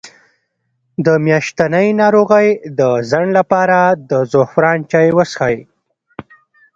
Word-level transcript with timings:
د 1.05 1.07
میاشتنۍ 1.25 1.87
ناروغۍ 2.01 2.49
د 2.79 2.81
ځنډ 3.09 3.29
لپاره 3.39 3.79
د 4.09 4.11
زعفران 4.31 4.77
چای 4.91 5.07
وڅښئ 5.17 5.57